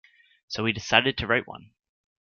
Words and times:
So 0.47 0.65
he 0.65 0.73
decided 0.73 1.15
to 1.19 1.27
write 1.27 1.45
one. 1.45 1.75